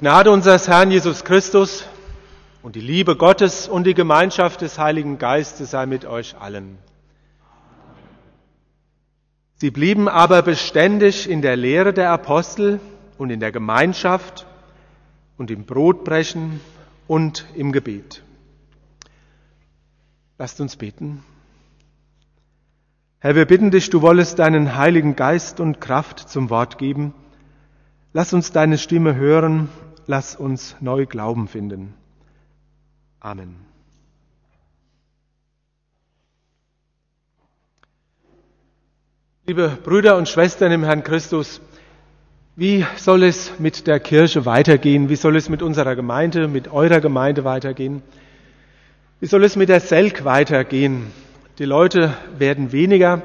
Gnade 0.00 0.30
unseres 0.30 0.68
Herrn 0.68 0.92
Jesus 0.92 1.24
Christus 1.24 1.84
und 2.62 2.76
die 2.76 2.80
Liebe 2.80 3.16
Gottes 3.16 3.66
und 3.66 3.82
die 3.82 3.94
Gemeinschaft 3.94 4.60
des 4.60 4.78
Heiligen 4.78 5.18
Geistes 5.18 5.72
sei 5.72 5.86
mit 5.86 6.04
euch 6.04 6.36
allen. 6.40 6.78
Sie 9.56 9.72
blieben 9.72 10.08
aber 10.08 10.42
beständig 10.42 11.28
in 11.28 11.42
der 11.42 11.56
Lehre 11.56 11.92
der 11.92 12.12
Apostel 12.12 12.78
und 13.18 13.30
in 13.30 13.40
der 13.40 13.50
Gemeinschaft 13.50 14.46
und 15.36 15.50
im 15.50 15.64
Brotbrechen 15.64 16.60
und 17.08 17.46
im 17.56 17.72
Gebet. 17.72 18.22
Lasst 20.38 20.60
uns 20.60 20.76
beten. 20.76 21.24
Herr, 23.18 23.34
wir 23.34 23.46
bitten 23.46 23.72
dich, 23.72 23.90
du 23.90 24.00
wollest 24.00 24.38
deinen 24.38 24.76
Heiligen 24.76 25.16
Geist 25.16 25.58
und 25.58 25.80
Kraft 25.80 26.20
zum 26.28 26.50
Wort 26.50 26.78
geben. 26.78 27.14
Lass 28.12 28.32
uns 28.32 28.52
deine 28.52 28.78
Stimme 28.78 29.16
hören, 29.16 29.68
lass 30.08 30.34
uns 30.34 30.74
neu 30.80 31.06
Glauben 31.06 31.46
finden. 31.46 31.94
Amen. 33.20 33.56
Liebe 39.46 39.78
Brüder 39.84 40.16
und 40.16 40.28
Schwestern 40.28 40.72
im 40.72 40.82
Herrn 40.82 41.04
Christus, 41.04 41.60
wie 42.56 42.84
soll 42.96 43.22
es 43.22 43.52
mit 43.60 43.86
der 43.86 44.00
Kirche 44.00 44.44
weitergehen? 44.44 45.08
Wie 45.08 45.16
soll 45.16 45.36
es 45.36 45.48
mit 45.48 45.62
unserer 45.62 45.94
Gemeinde, 45.94 46.48
mit 46.48 46.68
eurer 46.68 47.00
Gemeinde 47.00 47.44
weitergehen? 47.44 48.02
Wie 49.20 49.26
soll 49.26 49.44
es 49.44 49.56
mit 49.56 49.68
der 49.68 49.80
Selk 49.80 50.24
weitergehen? 50.24 51.12
Die 51.58 51.64
Leute 51.64 52.14
werden 52.36 52.72
weniger. 52.72 53.22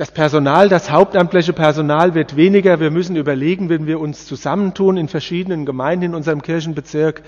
Das 0.00 0.12
Personal, 0.12 0.70
das 0.70 0.90
hauptamtliche 0.90 1.52
Personal 1.52 2.14
wird 2.14 2.34
weniger. 2.34 2.80
Wir 2.80 2.90
müssen 2.90 3.16
überlegen, 3.16 3.68
wenn 3.68 3.86
wir 3.86 4.00
uns 4.00 4.24
zusammentun 4.24 4.96
in 4.96 5.08
verschiedenen 5.08 5.66
Gemeinden 5.66 6.06
in 6.06 6.14
unserem 6.14 6.40
Kirchenbezirk. 6.40 7.22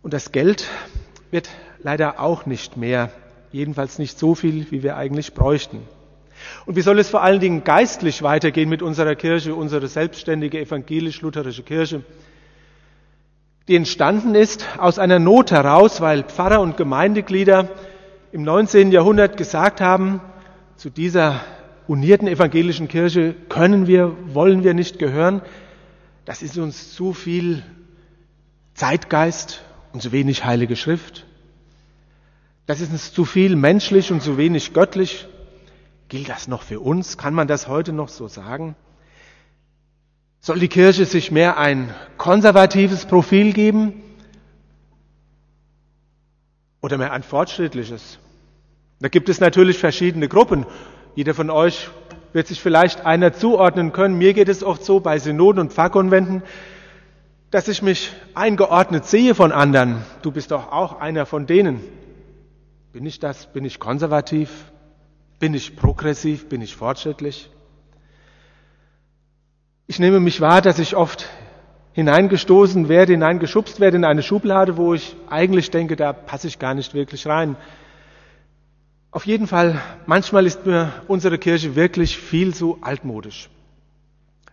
Und 0.00 0.14
das 0.14 0.30
Geld 0.30 0.68
wird 1.32 1.48
leider 1.82 2.20
auch 2.20 2.46
nicht 2.46 2.76
mehr. 2.76 3.10
Jedenfalls 3.50 3.98
nicht 3.98 4.20
so 4.20 4.36
viel, 4.36 4.70
wie 4.70 4.84
wir 4.84 4.96
eigentlich 4.96 5.34
bräuchten. 5.34 5.80
Und 6.64 6.76
wie 6.76 6.80
soll 6.80 7.00
es 7.00 7.10
vor 7.10 7.24
allen 7.24 7.40
Dingen 7.40 7.64
geistlich 7.64 8.22
weitergehen 8.22 8.68
mit 8.68 8.80
unserer 8.80 9.16
Kirche, 9.16 9.56
unsere 9.56 9.88
selbstständige 9.88 10.60
evangelisch-lutherische 10.60 11.64
Kirche, 11.64 12.02
die 13.66 13.74
entstanden 13.74 14.36
ist 14.36 14.64
aus 14.78 15.00
einer 15.00 15.18
Not 15.18 15.50
heraus, 15.50 16.00
weil 16.00 16.22
Pfarrer 16.22 16.60
und 16.60 16.76
Gemeindeglieder 16.76 17.68
im 18.30 18.44
19. 18.44 18.92
Jahrhundert 18.92 19.36
gesagt 19.36 19.80
haben, 19.80 20.20
zu 20.78 20.90
dieser 20.90 21.40
unierten 21.88 22.28
evangelischen 22.28 22.86
Kirche 22.86 23.34
können 23.48 23.88
wir, 23.88 24.16
wollen 24.32 24.62
wir 24.62 24.74
nicht 24.74 25.00
gehören. 25.00 25.42
Das 26.24 26.40
ist 26.40 26.56
uns 26.56 26.94
zu 26.94 27.12
viel 27.14 27.64
Zeitgeist 28.74 29.62
und 29.92 30.02
zu 30.02 30.12
wenig 30.12 30.44
heilige 30.44 30.76
Schrift. 30.76 31.26
Das 32.66 32.80
ist 32.80 32.92
uns 32.92 33.12
zu 33.12 33.24
viel 33.24 33.56
menschlich 33.56 34.12
und 34.12 34.22
zu 34.22 34.38
wenig 34.38 34.72
göttlich. 34.72 35.26
Gilt 36.08 36.28
das 36.28 36.46
noch 36.46 36.62
für 36.62 36.78
uns? 36.78 37.18
Kann 37.18 37.34
man 37.34 37.48
das 37.48 37.66
heute 37.66 37.92
noch 37.92 38.08
so 38.08 38.28
sagen? 38.28 38.76
Soll 40.40 40.60
die 40.60 40.68
Kirche 40.68 41.06
sich 41.06 41.32
mehr 41.32 41.58
ein 41.58 41.92
konservatives 42.18 43.04
Profil 43.04 43.52
geben 43.52 43.94
oder 46.80 46.98
mehr 46.98 47.12
ein 47.12 47.24
fortschrittliches? 47.24 48.20
Da 49.00 49.08
gibt 49.08 49.28
es 49.28 49.40
natürlich 49.40 49.78
verschiedene 49.78 50.28
Gruppen. 50.28 50.66
Jeder 51.14 51.34
von 51.34 51.50
euch 51.50 51.88
wird 52.32 52.46
sich 52.46 52.60
vielleicht 52.60 53.06
einer 53.06 53.32
zuordnen 53.32 53.92
können. 53.92 54.18
Mir 54.18 54.34
geht 54.34 54.48
es 54.48 54.62
oft 54.64 54.84
so 54.84 55.00
bei 55.00 55.18
Synoden 55.18 55.60
und 55.60 55.72
Pfarrkonventen, 55.72 56.42
dass 57.50 57.68
ich 57.68 57.80
mich 57.80 58.12
eingeordnet 58.34 59.06
sehe 59.06 59.34
von 59.34 59.52
anderen. 59.52 60.04
Du 60.22 60.32
bist 60.32 60.50
doch 60.50 60.70
auch 60.72 61.00
einer 61.00 61.26
von 61.26 61.46
denen. 61.46 61.80
Bin 62.92 63.06
ich 63.06 63.20
das? 63.20 63.46
Bin 63.52 63.64
ich 63.64 63.78
konservativ? 63.78 64.50
Bin 65.38 65.54
ich 65.54 65.76
progressiv? 65.76 66.48
Bin 66.48 66.60
ich 66.60 66.74
fortschrittlich? 66.74 67.50
Ich 69.86 69.98
nehme 69.98 70.20
mich 70.20 70.40
wahr, 70.40 70.60
dass 70.60 70.78
ich 70.78 70.96
oft 70.96 71.26
hineingestoßen 71.92 72.88
werde, 72.88 73.12
hineingeschubst 73.12 73.80
werde 73.80 73.96
in 73.96 74.04
eine 74.04 74.22
Schublade, 74.22 74.76
wo 74.76 74.94
ich 74.94 75.16
eigentlich 75.30 75.70
denke, 75.70 75.96
da 75.96 76.12
passe 76.12 76.48
ich 76.48 76.58
gar 76.58 76.74
nicht 76.74 76.94
wirklich 76.94 77.26
rein. 77.26 77.56
Auf 79.18 79.26
jeden 79.26 79.48
Fall, 79.48 79.82
manchmal 80.06 80.46
ist 80.46 80.64
mir 80.64 80.92
unsere 81.08 81.38
Kirche 81.38 81.74
wirklich 81.74 82.16
viel 82.16 82.54
zu 82.54 82.78
altmodisch. 82.82 83.50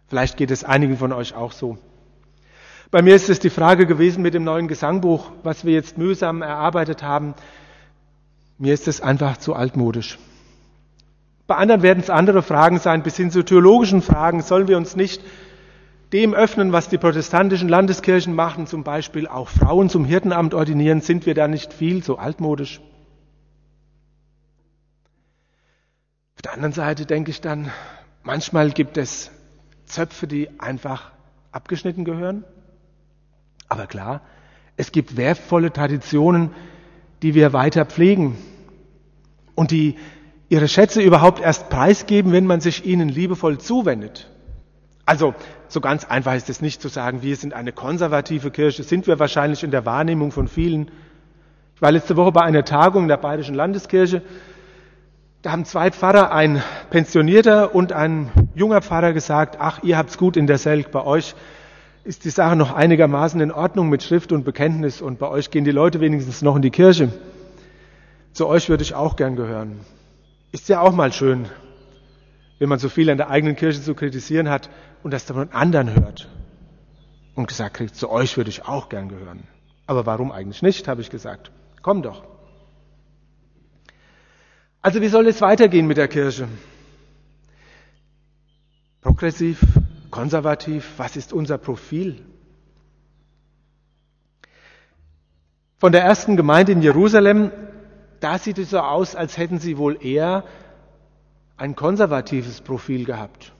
Vielleicht 0.08 0.38
geht 0.38 0.50
es 0.50 0.64
einigen 0.64 0.98
von 0.98 1.14
euch 1.14 1.36
auch 1.36 1.52
so. 1.52 1.78
Bei 2.90 3.04
mir 3.04 3.14
ist 3.14 3.30
es 3.30 3.38
die 3.38 3.52
Frage 3.52 3.86
gewesen 3.86 4.24
mit 4.24 4.34
dem 4.34 4.44
neuen 4.44 4.68
Gesangbuch, 4.68 5.30
was 5.44 5.66
wir 5.66 5.74
jetzt 5.74 6.00
mühsam 6.00 6.42
erarbeitet 6.42 7.04
haben. 7.04 7.36
Mir 8.58 8.74
ist 8.74 8.88
es 8.88 9.02
einfach 9.02 9.38
zu 9.38 9.54
altmodisch. 9.54 10.18
Bei 11.46 11.58
anderen 11.58 11.84
werden 11.84 12.00
es 12.00 12.10
andere 12.10 12.42
Fragen 12.42 12.80
sein, 12.80 13.04
bis 13.04 13.18
hin 13.18 13.30
zu 13.30 13.44
theologischen 13.44 14.02
Fragen. 14.02 14.42
Sollen 14.42 14.68
wir 14.68 14.78
uns 14.78 14.96
nicht 14.96 15.22
dem 16.12 16.34
öffnen, 16.34 16.72
was 16.72 16.90
die 16.90 16.98
protestantischen 16.98 17.70
Landeskirchen 17.70 18.34
machen, 18.34 18.66
zum 18.66 18.84
Beispiel 18.84 19.28
auch 19.28 19.48
Frauen 19.48 19.90
zum 19.90 20.06
Hirtenamt 20.06 20.56
ordinieren? 20.56 21.02
Sind 21.02 21.28
wir 21.28 21.36
da 21.36 21.48
nicht 21.48 21.72
viel 21.72 22.04
zu 22.04 22.18
altmodisch? 22.18 22.82
Der 26.46 26.54
anderen 26.54 26.74
Seite 26.74 27.08
denke 27.08 27.32
ich 27.32 27.42
dann, 27.42 27.72
manchmal 28.24 28.70
gibt 28.70 28.98
es 28.98 29.32
Zöpfe, 29.88 30.28
die 30.28 30.60
einfach 30.60 31.12
abgeschnitten 31.52 32.06
gehören. 32.06 32.44
Aber 33.68 33.88
klar, 33.88 34.22
es 34.78 34.92
gibt 34.92 35.18
wertvolle 35.18 35.74
Traditionen, 35.74 36.52
die 37.24 37.34
wir 37.34 37.52
weiter 37.54 37.86
pflegen 37.86 38.38
und 39.56 39.72
die 39.72 39.96
ihre 40.48 40.68
Schätze 40.68 41.02
überhaupt 41.02 41.42
erst 41.42 41.70
preisgeben, 41.70 42.32
wenn 42.32 42.46
man 42.46 42.62
sich 42.62 42.86
ihnen 42.86 43.10
liebevoll 43.10 43.58
zuwendet. 43.58 44.30
Also 45.08 45.34
so 45.68 45.82
ganz 45.82 46.06
einfach 46.06 46.36
ist 46.36 46.50
es 46.50 46.62
nicht 46.62 46.80
zu 46.80 46.90
sagen, 46.90 47.24
wir 47.24 47.36
sind 47.38 47.56
eine 47.56 47.72
konservative 47.72 48.52
Kirche, 48.52 48.84
sind 48.84 49.08
wir 49.08 49.18
wahrscheinlich 49.18 49.64
in 49.64 49.72
der 49.72 49.86
Wahrnehmung 49.86 50.32
von 50.32 50.48
vielen. 50.48 50.92
Ich 51.76 51.82
war 51.82 51.92
letzte 51.92 52.16
Woche 52.16 52.32
bei 52.32 52.42
einer 52.42 52.66
Tagung 52.66 53.04
in 53.04 53.10
der 53.10 53.18
Bayerischen 53.18 53.56
Landeskirche. 53.56 54.22
Da 55.46 55.52
haben 55.52 55.66
zwei 55.66 55.92
Pfarrer, 55.92 56.32
ein 56.32 56.64
pensionierter 56.90 57.76
und 57.76 57.94
ein 57.94 58.32
junger 58.56 58.82
Pfarrer 58.82 59.14
gesagt, 59.14 59.58
ach, 59.60 59.84
ihr 59.84 59.96
habt's 59.96 60.18
gut 60.18 60.38
in 60.38 60.48
der 60.48 60.58
Selk, 60.58 60.90
bei 60.90 61.06
euch 61.06 61.36
ist 62.04 62.26
die 62.26 62.32
Sache 62.32 62.56
noch 62.56 62.74
einigermaßen 62.74 63.40
in 63.40 63.52
Ordnung 63.52 63.90
mit 63.90 64.02
Schrift 64.02 64.32
und 64.32 64.44
Bekenntnis 64.44 65.04
und 65.04 65.20
bei 65.20 65.28
euch 65.28 65.52
gehen 65.52 65.64
die 65.64 65.70
Leute 65.70 66.00
wenigstens 66.00 66.42
noch 66.42 66.56
in 66.56 66.64
die 66.64 66.72
Kirche. 66.72 67.12
Zu 68.34 68.48
euch 68.48 68.70
würde 68.70 68.82
ich 68.82 68.96
auch 68.96 69.16
gern 69.18 69.36
gehören. 69.36 69.82
Ist 70.52 70.68
ja 70.68 70.82
auch 70.82 70.94
mal 70.94 71.14
schön, 71.14 71.46
wenn 72.58 72.68
man 72.68 72.80
so 72.80 72.90
viel 72.90 73.08
an 73.12 73.18
der 73.18 73.30
eigenen 73.30 73.56
Kirche 73.56 73.84
zu 73.84 73.94
kritisieren 73.94 74.50
hat 74.50 74.72
und 75.04 75.12
das 75.12 75.28
dann 75.28 75.38
von 75.38 75.52
anderen 75.52 75.94
hört. 75.94 76.28
Und 77.36 77.48
gesagt 77.48 77.76
kriegt, 77.76 77.96
zu 77.96 78.10
euch 78.10 78.36
würde 78.36 78.50
ich 78.50 78.66
auch 78.66 78.90
gern 78.90 79.10
gehören. 79.10 79.44
Aber 79.86 80.08
warum 80.08 80.32
eigentlich 80.32 80.64
nicht, 80.64 80.88
habe 80.88 81.02
ich 81.02 81.12
gesagt. 81.12 81.52
Komm 81.84 82.02
doch. 82.02 82.24
Also 84.86 85.02
wie 85.02 85.08
soll 85.08 85.26
es 85.26 85.42
weitergehen 85.42 85.88
mit 85.88 85.98
der 85.98 86.08
Kirche? 86.08 86.48
Progressiv, 89.02 89.60
konservativ, 90.12 90.88
was 90.98 91.16
ist 91.16 91.34
unser 91.34 91.58
Profil? 91.58 92.24
Von 95.80 95.92
der 95.92 96.04
ersten 96.04 96.38
Gemeinde 96.38 96.72
in 96.72 96.84
Jerusalem, 96.84 97.50
da 98.20 98.38
sieht 98.38 98.60
es 98.60 98.70
so 98.70 98.78
aus, 98.80 99.16
als 99.16 99.40
hätten 99.40 99.58
sie 99.58 99.80
wohl 99.80 99.98
eher 100.06 100.44
ein 101.58 101.76
konservatives 101.76 102.62
Profil 102.62 103.06
gehabt. 103.06 103.54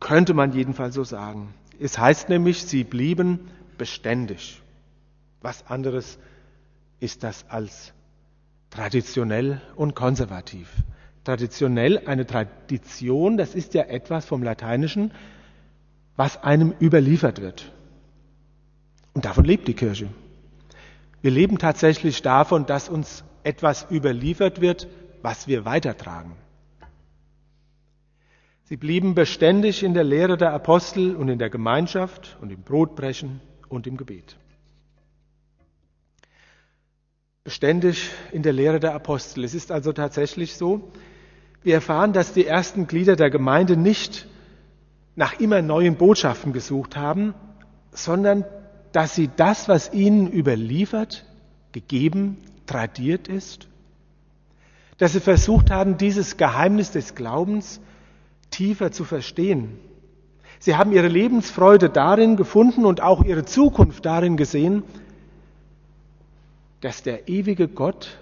Könnte 0.00 0.34
man 0.34 0.50
jedenfalls 0.50 0.96
so 0.96 1.04
sagen. 1.04 1.54
Es 1.78 1.98
heißt 1.98 2.30
nämlich, 2.30 2.64
sie 2.64 2.82
blieben 2.82 3.48
beständig. 3.78 4.60
Was 5.40 5.64
anderes 5.68 6.18
ist 6.98 7.22
das 7.22 7.48
als 7.48 7.92
traditionell 8.70 9.60
und 9.76 9.94
konservativ. 9.94 10.68
Traditionell 11.24 12.02
eine 12.06 12.26
Tradition, 12.26 13.36
das 13.36 13.54
ist 13.54 13.74
ja 13.74 13.82
etwas 13.82 14.24
vom 14.24 14.42
Lateinischen, 14.42 15.12
was 16.16 16.42
einem 16.42 16.74
überliefert 16.80 17.40
wird. 17.40 17.72
Und 19.14 19.24
davon 19.24 19.44
lebt 19.44 19.68
die 19.68 19.74
Kirche. 19.74 20.08
Wir 21.22 21.30
leben 21.30 21.58
tatsächlich 21.58 22.22
davon, 22.22 22.66
dass 22.66 22.88
uns 22.88 23.24
etwas 23.42 23.86
überliefert 23.90 24.60
wird, 24.60 24.88
was 25.22 25.48
wir 25.48 25.64
weitertragen. 25.64 26.32
Sie 28.64 28.76
blieben 28.76 29.14
beständig 29.14 29.82
in 29.82 29.94
der 29.94 30.04
Lehre 30.04 30.36
der 30.36 30.52
Apostel 30.52 31.16
und 31.16 31.28
in 31.28 31.38
der 31.38 31.50
Gemeinschaft 31.50 32.36
und 32.40 32.52
im 32.52 32.62
Brotbrechen 32.62 33.40
und 33.68 33.86
im 33.86 33.96
Gebet. 33.96 34.36
Beständig 37.48 38.10
in 38.30 38.42
der 38.42 38.52
Lehre 38.52 38.78
der 38.78 38.94
Apostel. 38.94 39.42
Es 39.42 39.54
ist 39.54 39.72
also 39.72 39.94
tatsächlich 39.94 40.56
so, 40.56 40.92
wir 41.62 41.72
erfahren, 41.72 42.12
dass 42.12 42.34
die 42.34 42.44
ersten 42.44 42.86
Glieder 42.86 43.16
der 43.16 43.30
Gemeinde 43.30 43.78
nicht 43.78 44.26
nach 45.16 45.40
immer 45.40 45.62
neuen 45.62 45.96
Botschaften 45.96 46.52
gesucht 46.52 46.94
haben, 46.94 47.32
sondern 47.90 48.44
dass 48.92 49.14
sie 49.14 49.30
das, 49.34 49.66
was 49.66 49.94
ihnen 49.94 50.30
überliefert, 50.30 51.24
gegeben, 51.72 52.36
tradiert 52.66 53.28
ist, 53.28 53.66
dass 54.98 55.14
sie 55.14 55.20
versucht 55.20 55.70
haben, 55.70 55.96
dieses 55.96 56.36
Geheimnis 56.36 56.90
des 56.90 57.14
Glaubens 57.14 57.80
tiefer 58.50 58.92
zu 58.92 59.04
verstehen. 59.04 59.78
Sie 60.58 60.76
haben 60.76 60.92
ihre 60.92 61.08
Lebensfreude 61.08 61.88
darin 61.88 62.36
gefunden 62.36 62.84
und 62.84 63.00
auch 63.00 63.24
ihre 63.24 63.46
Zukunft 63.46 64.04
darin 64.04 64.36
gesehen, 64.36 64.82
dass 66.80 67.02
der 67.02 67.28
ewige 67.28 67.68
Gott 67.68 68.18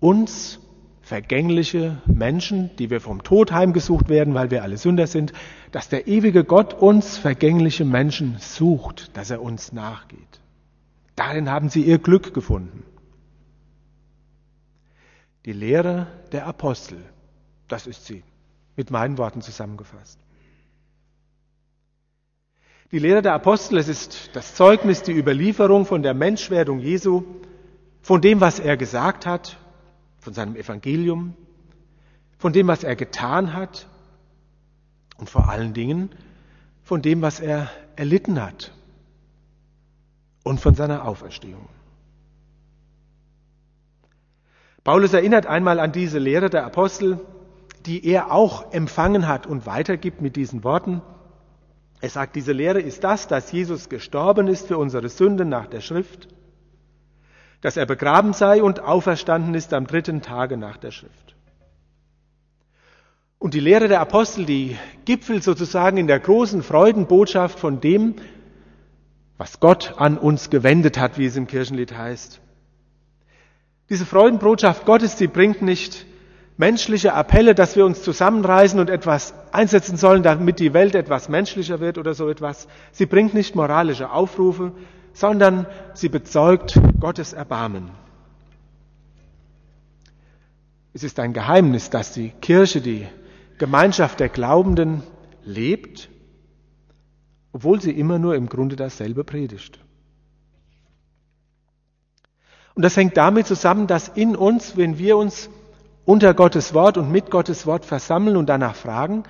uns 0.00 0.60
vergängliche 1.02 2.00
Menschen, 2.06 2.70
die 2.76 2.90
wir 2.90 3.00
vom 3.00 3.22
Tod 3.22 3.52
heimgesucht 3.52 4.08
werden, 4.08 4.34
weil 4.34 4.50
wir 4.50 4.62
alle 4.62 4.76
Sünder 4.76 5.06
sind, 5.06 5.32
dass 5.70 5.88
der 5.88 6.06
ewige 6.06 6.44
Gott 6.44 6.74
uns 6.74 7.18
vergängliche 7.18 7.84
Menschen 7.84 8.36
sucht, 8.38 9.16
dass 9.16 9.30
er 9.30 9.42
uns 9.42 9.72
nachgeht. 9.72 10.40
Darin 11.16 11.50
haben 11.50 11.68
sie 11.68 11.82
ihr 11.82 11.98
Glück 11.98 12.32
gefunden. 12.32 12.84
Die 15.44 15.52
Lehre 15.52 16.06
der 16.30 16.46
Apostel, 16.46 16.98
das 17.68 17.86
ist 17.86 18.06
sie, 18.06 18.22
mit 18.76 18.90
meinen 18.90 19.18
Worten 19.18 19.42
zusammengefasst. 19.42 20.18
Die 22.92 22.98
Lehre 22.98 23.22
der 23.22 23.34
Apostel, 23.34 23.78
es 23.78 23.88
ist 23.88 24.30
das 24.34 24.54
Zeugnis, 24.54 25.02
die 25.02 25.12
Überlieferung 25.12 25.84
von 25.84 26.02
der 26.02 26.14
Menschwerdung 26.14 26.78
Jesu, 26.78 27.24
von 28.02 28.20
dem, 28.20 28.40
was 28.40 28.58
er 28.58 28.76
gesagt 28.76 29.26
hat, 29.26 29.56
von 30.18 30.34
seinem 30.34 30.56
Evangelium, 30.56 31.34
von 32.36 32.52
dem, 32.52 32.66
was 32.66 32.84
er 32.84 32.96
getan 32.96 33.54
hat 33.54 33.86
und 35.16 35.30
vor 35.30 35.48
allen 35.48 35.72
Dingen 35.72 36.10
von 36.82 37.00
dem, 37.00 37.22
was 37.22 37.38
er 37.38 37.70
erlitten 37.94 38.42
hat 38.42 38.72
und 40.42 40.60
von 40.60 40.74
seiner 40.74 41.06
Auferstehung. 41.06 41.68
Paulus 44.82 45.12
erinnert 45.12 45.46
einmal 45.46 45.78
an 45.78 45.92
diese 45.92 46.18
Lehre 46.18 46.50
der 46.50 46.66
Apostel, 46.66 47.20
die 47.86 48.04
er 48.04 48.32
auch 48.32 48.72
empfangen 48.72 49.28
hat 49.28 49.46
und 49.46 49.64
weitergibt 49.64 50.20
mit 50.20 50.34
diesen 50.34 50.64
Worten. 50.64 51.02
Er 52.00 52.08
sagt, 52.08 52.34
diese 52.34 52.50
Lehre 52.50 52.80
ist 52.80 53.04
das, 53.04 53.28
dass 53.28 53.52
Jesus 53.52 53.88
gestorben 53.88 54.48
ist 54.48 54.66
für 54.66 54.78
unsere 54.78 55.08
Sünden 55.08 55.48
nach 55.48 55.68
der 55.68 55.80
Schrift 55.80 56.28
dass 57.62 57.76
er 57.76 57.86
begraben 57.86 58.34
sei 58.34 58.62
und 58.62 58.80
auferstanden 58.80 59.54
ist 59.54 59.72
am 59.72 59.86
dritten 59.86 60.20
Tage 60.20 60.56
nach 60.58 60.76
der 60.76 60.90
Schrift. 60.90 61.34
Und 63.38 63.54
die 63.54 63.60
Lehre 63.60 63.88
der 63.88 64.00
Apostel, 64.00 64.44
die 64.44 64.76
gipfelt 65.04 65.42
sozusagen 65.42 65.96
in 65.96 66.06
der 66.06 66.20
großen 66.20 66.62
Freudenbotschaft 66.62 67.58
von 67.58 67.80
dem, 67.80 68.16
was 69.38 69.58
Gott 69.58 69.94
an 69.96 70.18
uns 70.18 70.50
gewendet 70.50 70.98
hat, 70.98 71.18
wie 71.18 71.26
es 71.26 71.36
im 71.36 71.46
Kirchenlied 71.46 71.96
heißt. 71.96 72.40
Diese 73.90 74.06
Freudenbotschaft 74.06 74.84
Gottes, 74.84 75.16
die 75.16 75.26
bringt 75.26 75.62
nicht 75.62 76.06
menschliche 76.56 77.14
Appelle, 77.14 77.54
dass 77.54 77.76
wir 77.76 77.84
uns 77.84 78.02
zusammenreißen 78.02 78.78
und 78.78 78.90
etwas 78.90 79.34
einsetzen 79.52 79.96
sollen, 79.96 80.22
damit 80.22 80.60
die 80.60 80.74
Welt 80.74 80.94
etwas 80.94 81.28
menschlicher 81.28 81.80
wird 81.80 81.98
oder 81.98 82.14
so 82.14 82.28
etwas. 82.28 82.68
Sie 82.92 83.06
bringt 83.06 83.34
nicht 83.34 83.54
moralische 83.54 84.10
Aufrufe, 84.10 84.72
sondern 85.12 85.66
sie 85.94 86.08
bezeugt 86.08 86.80
Gottes 87.00 87.32
Erbarmen. 87.32 87.90
Es 90.94 91.02
ist 91.02 91.18
ein 91.18 91.32
Geheimnis, 91.32 91.90
dass 91.90 92.12
die 92.12 92.30
Kirche, 92.30 92.80
die 92.80 93.06
Gemeinschaft 93.58 94.20
der 94.20 94.28
Glaubenden 94.28 95.02
lebt, 95.44 96.10
obwohl 97.52 97.80
sie 97.80 97.92
immer 97.92 98.18
nur 98.18 98.34
im 98.34 98.48
Grunde 98.48 98.76
dasselbe 98.76 99.24
predigt. 99.24 99.78
Und 102.74 102.82
das 102.82 102.96
hängt 102.96 103.16
damit 103.16 103.46
zusammen, 103.46 103.86
dass 103.86 104.08
in 104.08 104.34
uns, 104.34 104.76
wenn 104.76 104.98
wir 104.98 105.16
uns 105.16 105.50
unter 106.04 106.34
Gottes 106.34 106.74
Wort 106.74 106.96
und 106.96 107.10
mit 107.10 107.30
Gottes 107.30 107.66
Wort 107.66 107.84
versammeln 107.84 108.36
und 108.36 108.46
danach 108.46 108.74
fragen, 108.74 109.24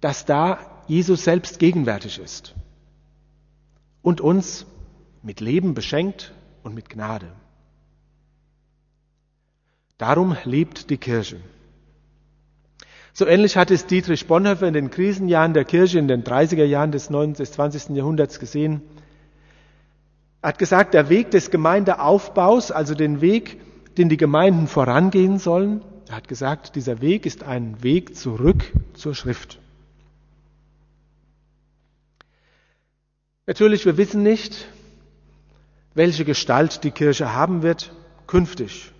dass 0.00 0.24
da 0.24 0.58
Jesus 0.86 1.24
selbst 1.24 1.58
gegenwärtig 1.58 2.18
ist 2.18 2.54
und 4.02 4.20
uns 4.20 4.66
mit 5.24 5.40
Leben 5.40 5.74
beschenkt 5.74 6.32
und 6.62 6.74
mit 6.74 6.88
Gnade. 6.88 7.32
Darum 9.96 10.36
lebt 10.44 10.90
die 10.90 10.98
Kirche. 10.98 11.40
So 13.12 13.26
ähnlich 13.26 13.56
hat 13.56 13.70
es 13.70 13.86
Dietrich 13.86 14.26
Bonhoeffer 14.26 14.66
in 14.66 14.74
den 14.74 14.90
Krisenjahren 14.90 15.54
der 15.54 15.64
Kirche 15.64 15.98
in 15.98 16.08
den 16.08 16.24
30er 16.24 16.64
Jahren 16.64 16.92
des 16.92 17.10
19. 17.10 17.34
des 17.34 17.52
20. 17.52 17.96
Jahrhunderts 17.96 18.38
gesehen. 18.38 18.82
Er 20.42 20.48
hat 20.48 20.58
gesagt, 20.58 20.94
der 20.94 21.08
Weg 21.08 21.30
des 21.30 21.50
Gemeindeaufbaus, 21.50 22.70
also 22.70 22.94
den 22.94 23.20
Weg, 23.20 23.60
den 23.96 24.08
die 24.08 24.16
Gemeinden 24.16 24.66
vorangehen 24.66 25.38
sollen, 25.38 25.82
er 26.08 26.16
hat 26.16 26.28
gesagt, 26.28 26.76
dieser 26.76 27.00
Weg 27.00 27.24
ist 27.24 27.44
ein 27.44 27.82
Weg 27.82 28.14
zurück 28.14 28.72
zur 28.92 29.14
Schrift. 29.14 29.58
Natürlich, 33.46 33.86
wir 33.86 33.96
wissen 33.96 34.22
nicht, 34.22 34.66
welche 35.94 36.24
Gestalt 36.24 36.84
die 36.84 36.90
Kirche 36.90 37.32
haben 37.32 37.62
wird 37.62 37.92
künftig. 38.26 38.92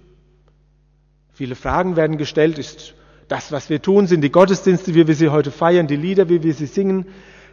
Viele 1.32 1.56
Fragen 1.56 1.96
werden 1.96 2.16
gestellt. 2.16 2.58
Ist 2.58 2.94
das, 3.28 3.50
was 3.50 3.68
wir 3.70 3.82
tun, 3.82 4.06
sind 4.06 4.20
die 4.20 4.30
Gottesdienste, 4.30 4.94
wie 4.94 5.06
wir 5.06 5.14
sie 5.14 5.30
heute 5.30 5.50
feiern, 5.50 5.86
die 5.86 5.96
Lieder, 5.96 6.28
wie 6.28 6.42
wir 6.42 6.54
sie 6.54 6.66
singen, 6.66 7.06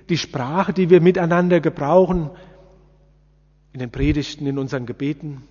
die 0.10 0.18
Sprache, 0.18 0.74
die 0.74 0.90
wir 0.90 1.02
miteinander 1.02 1.60
gebrauchen, 1.60 2.30
in 3.74 3.80
den 3.80 3.90
Predigten, 3.92 4.46
in 4.46 4.58
unseren 4.58 4.86
Gebeten, 4.86 5.44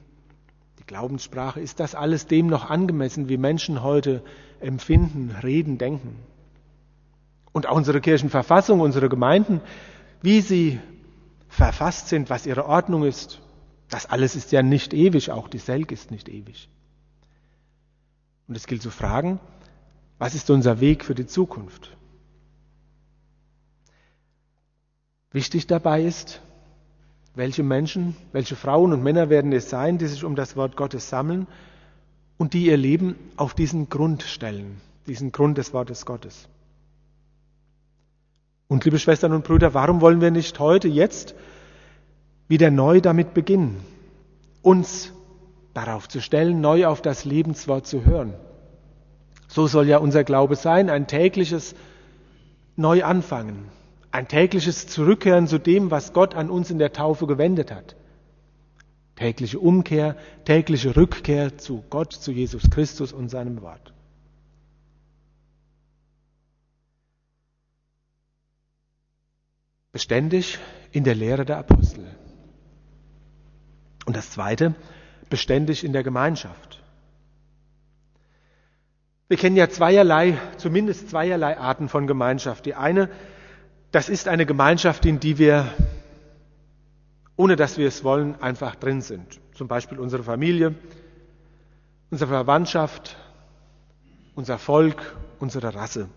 die 0.78 0.84
Glaubenssprache, 0.84 1.60
ist 1.60 1.80
das 1.80 1.94
alles 1.94 2.26
dem 2.26 2.46
noch 2.48 2.68
angemessen, 2.68 3.28
wie 3.28 3.38
Menschen 3.38 3.82
heute 3.82 4.22
empfinden, 4.60 5.34
reden, 5.42 5.78
denken? 5.78 6.16
Und 7.52 7.66
auch 7.66 7.76
unsere 7.76 8.00
Kirchenverfassung, 8.00 8.80
unsere 8.80 9.08
Gemeinden, 9.08 9.60
wie 10.22 10.42
sie 10.42 10.78
verfasst 11.48 12.08
sind, 12.08 12.30
was 12.30 12.46
ihre 12.46 12.66
Ordnung 12.66 13.04
ist, 13.04 13.40
das 13.90 14.06
alles 14.06 14.36
ist 14.36 14.52
ja 14.52 14.62
nicht 14.62 14.94
ewig, 14.94 15.30
auch 15.30 15.48
die 15.48 15.58
Selk 15.58 15.92
ist 15.92 16.10
nicht 16.10 16.28
ewig. 16.28 16.68
Und 18.48 18.56
es 18.56 18.66
gilt 18.66 18.82
zu 18.82 18.90
fragen, 18.90 19.38
was 20.18 20.34
ist 20.34 20.50
unser 20.50 20.80
Weg 20.80 21.04
für 21.04 21.14
die 21.14 21.26
Zukunft? 21.26 21.96
Wichtig 25.32 25.66
dabei 25.66 26.02
ist, 26.02 26.40
welche 27.34 27.62
Menschen, 27.62 28.16
welche 28.32 28.56
Frauen 28.56 28.92
und 28.92 29.02
Männer 29.02 29.30
werden 29.30 29.52
es 29.52 29.70
sein, 29.70 29.98
die 29.98 30.06
sich 30.06 30.24
um 30.24 30.34
das 30.34 30.56
Wort 30.56 30.76
Gottes 30.76 31.08
sammeln 31.08 31.46
und 32.38 32.54
die 32.54 32.66
ihr 32.66 32.76
Leben 32.76 33.16
auf 33.36 33.54
diesen 33.54 33.88
Grund 33.88 34.22
stellen, 34.22 34.80
diesen 35.06 35.30
Grund 35.30 35.58
des 35.58 35.72
Wortes 35.72 36.04
Gottes. 36.04 36.48
Und 38.66 38.84
liebe 38.84 38.98
Schwestern 38.98 39.32
und 39.32 39.44
Brüder, 39.44 39.74
warum 39.74 40.00
wollen 40.00 40.20
wir 40.20 40.30
nicht 40.30 40.58
heute, 40.58 40.88
jetzt 40.88 41.34
wieder 42.48 42.70
neu 42.70 43.00
damit 43.00 43.32
beginnen, 43.32 43.80
uns 44.62 45.12
darauf 45.74 46.08
zu 46.08 46.20
stellen, 46.20 46.60
neu 46.60 46.86
auf 46.86 47.02
das 47.02 47.24
Lebenswort 47.24 47.86
zu 47.86 48.04
hören. 48.04 48.34
So 49.48 49.66
soll 49.66 49.88
ja 49.88 49.98
unser 49.98 50.24
Glaube 50.24 50.56
sein, 50.56 50.90
ein 50.90 51.06
tägliches 51.06 51.74
Neuanfangen, 52.76 53.68
ein 54.10 54.28
tägliches 54.28 54.86
Zurückkehren 54.86 55.46
zu 55.46 55.58
dem, 55.58 55.90
was 55.90 56.12
Gott 56.12 56.34
an 56.34 56.50
uns 56.50 56.70
in 56.70 56.78
der 56.78 56.92
Taufe 56.92 57.26
gewendet 57.26 57.70
hat. 57.72 57.96
Tägliche 59.16 59.58
Umkehr, 59.58 60.16
tägliche 60.44 60.96
Rückkehr 60.96 61.58
zu 61.58 61.84
Gott, 61.90 62.12
zu 62.12 62.32
Jesus 62.32 62.70
Christus 62.70 63.12
und 63.12 63.28
seinem 63.28 63.60
Wort. 63.60 63.92
Beständig 69.92 70.58
in 70.92 71.04
der 71.04 71.16
Lehre 71.16 71.44
der 71.44 71.58
Apostel. 71.58 72.06
Und 74.10 74.16
das 74.16 74.30
Zweite, 74.30 74.74
beständig 75.28 75.84
in 75.84 75.92
der 75.92 76.02
Gemeinschaft. 76.02 76.82
Wir 79.28 79.36
kennen 79.36 79.54
ja 79.54 79.68
zweierlei, 79.68 80.36
zumindest 80.56 81.10
zweierlei 81.10 81.56
Arten 81.56 81.88
von 81.88 82.08
Gemeinschaft. 82.08 82.66
Die 82.66 82.74
eine, 82.74 83.08
das 83.92 84.08
ist 84.08 84.26
eine 84.26 84.46
Gemeinschaft, 84.46 85.06
in 85.06 85.20
die 85.20 85.38
wir, 85.38 85.72
ohne 87.36 87.54
dass 87.54 87.78
wir 87.78 87.86
es 87.86 88.02
wollen, 88.02 88.34
einfach 88.42 88.74
drin 88.74 89.00
sind. 89.00 89.38
Zum 89.54 89.68
Beispiel 89.68 90.00
unsere 90.00 90.24
Familie, 90.24 90.74
unsere 92.10 92.30
Verwandtschaft, 92.30 93.16
unser 94.34 94.58
Volk, 94.58 95.14
unsere 95.38 95.72
Rasse. 95.72 96.08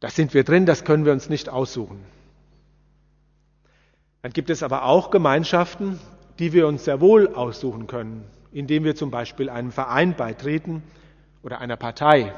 Da 0.00 0.08
sind 0.08 0.32
wir 0.32 0.42
drin, 0.42 0.64
das 0.64 0.84
können 0.84 1.04
wir 1.04 1.12
uns 1.12 1.28
nicht 1.28 1.50
aussuchen. 1.50 2.15
Dann 4.26 4.32
gibt 4.32 4.50
es 4.50 4.64
aber 4.64 4.86
auch 4.86 5.12
Gemeinschaften, 5.12 6.00
die 6.40 6.52
wir 6.52 6.66
uns 6.66 6.84
sehr 6.84 7.00
wohl 7.00 7.32
aussuchen 7.32 7.86
können, 7.86 8.24
indem 8.50 8.82
wir 8.82 8.96
zum 8.96 9.12
Beispiel 9.12 9.48
einem 9.48 9.70
Verein 9.70 10.16
beitreten 10.16 10.82
oder 11.44 11.60
einer 11.60 11.76
Partei. 11.76 12.34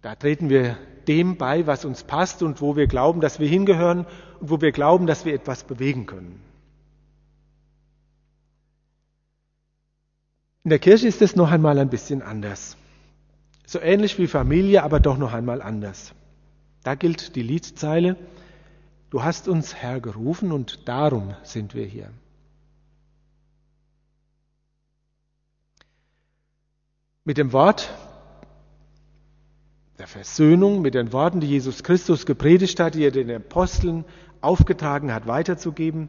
Da 0.00 0.14
treten 0.14 0.48
wir 0.48 0.78
dem 1.08 1.36
bei, 1.36 1.66
was 1.66 1.84
uns 1.84 2.04
passt 2.04 2.42
und 2.42 2.62
wo 2.62 2.74
wir 2.74 2.86
glauben, 2.86 3.20
dass 3.20 3.38
wir 3.38 3.48
hingehören 3.48 4.06
und 4.40 4.48
wo 4.48 4.62
wir 4.62 4.72
glauben, 4.72 5.06
dass 5.06 5.26
wir 5.26 5.34
etwas 5.34 5.64
bewegen 5.64 6.06
können. 6.06 6.40
In 10.64 10.70
der 10.70 10.78
Kirche 10.78 11.06
ist 11.06 11.20
es 11.20 11.36
noch 11.36 11.50
einmal 11.50 11.78
ein 11.78 11.90
bisschen 11.90 12.22
anders. 12.22 12.78
So 13.66 13.78
ähnlich 13.78 14.18
wie 14.18 14.26
Familie, 14.26 14.84
aber 14.84 15.00
doch 15.00 15.18
noch 15.18 15.34
einmal 15.34 15.60
anders. 15.60 16.14
Da 16.82 16.94
gilt 16.94 17.36
die 17.36 17.42
Liedzeile, 17.42 18.16
du 19.10 19.22
hast 19.22 19.48
uns 19.48 19.74
Herr 19.74 20.00
gerufen 20.00 20.52
und 20.52 20.88
darum 20.88 21.34
sind 21.42 21.74
wir 21.74 21.84
hier. 21.84 22.10
Mit 27.24 27.36
dem 27.36 27.52
Wort 27.52 27.92
der 29.98 30.06
Versöhnung, 30.06 30.80
mit 30.80 30.94
den 30.94 31.12
Worten, 31.12 31.40
die 31.40 31.48
Jesus 31.48 31.82
Christus 31.82 32.24
gepredigt 32.24 32.78
hat, 32.80 32.94
die 32.94 33.04
er 33.04 33.10
den 33.10 33.30
Aposteln 33.30 34.04
aufgetragen 34.40 35.12
hat, 35.12 35.26
weiterzugeben, 35.26 36.08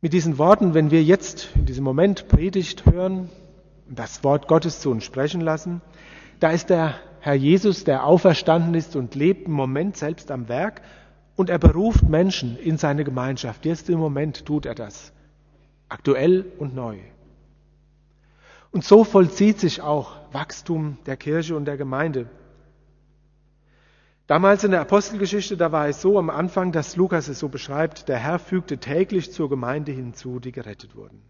mit 0.00 0.12
diesen 0.12 0.38
Worten, 0.38 0.74
wenn 0.74 0.90
wir 0.90 1.02
jetzt 1.02 1.48
in 1.56 1.66
diesem 1.66 1.82
Moment 1.82 2.28
Predigt 2.28 2.86
hören 2.86 3.30
das 3.88 4.22
Wort 4.22 4.48
Gottes 4.48 4.80
zu 4.80 4.90
uns 4.90 5.04
sprechen 5.04 5.40
lassen, 5.40 5.80
da 6.40 6.50
ist 6.50 6.70
der 6.70 6.94
Herr 7.20 7.34
Jesus, 7.34 7.84
der 7.84 8.04
auferstanden 8.04 8.74
ist 8.74 8.96
und 8.96 9.14
lebt 9.14 9.46
im 9.46 9.52
Moment 9.52 9.96
selbst 9.96 10.30
am 10.30 10.48
Werk 10.48 10.82
und 11.36 11.50
er 11.50 11.58
beruft 11.58 12.08
Menschen 12.08 12.58
in 12.58 12.78
seine 12.78 13.04
Gemeinschaft. 13.04 13.64
Jetzt 13.64 13.88
im 13.90 13.98
Moment 13.98 14.44
tut 14.46 14.66
er 14.66 14.74
das. 14.74 15.12
Aktuell 15.88 16.44
und 16.58 16.74
neu. 16.74 16.98
Und 18.70 18.84
so 18.84 19.04
vollzieht 19.04 19.58
sich 19.58 19.80
auch 19.80 20.16
Wachstum 20.32 20.98
der 21.06 21.16
Kirche 21.16 21.56
und 21.56 21.64
der 21.64 21.76
Gemeinde. 21.76 22.28
Damals 24.26 24.62
in 24.62 24.72
der 24.72 24.82
Apostelgeschichte, 24.82 25.56
da 25.56 25.72
war 25.72 25.88
es 25.88 26.02
so 26.02 26.18
am 26.18 26.28
Anfang, 26.28 26.70
dass 26.70 26.96
Lukas 26.96 27.28
es 27.28 27.38
so 27.38 27.48
beschreibt, 27.48 28.08
der 28.08 28.18
Herr 28.18 28.38
fügte 28.38 28.76
täglich 28.76 29.32
zur 29.32 29.48
Gemeinde 29.48 29.90
hinzu, 29.90 30.38
die 30.38 30.52
gerettet 30.52 30.94
wurden. 30.94 31.22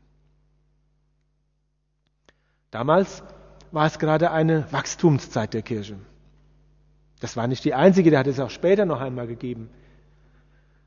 Damals 2.72 3.22
war 3.70 3.86
es 3.86 3.98
gerade 3.98 4.30
eine 4.30 4.70
Wachstumszeit 4.72 5.54
der 5.54 5.62
Kirche. 5.62 5.96
Das 7.20 7.36
war 7.36 7.46
nicht 7.46 7.64
die 7.64 7.74
einzige, 7.74 8.10
der 8.10 8.20
hat 8.20 8.26
es 8.26 8.40
auch 8.40 8.50
später 8.50 8.84
noch 8.84 9.00
einmal 9.00 9.26
gegeben. 9.26 9.68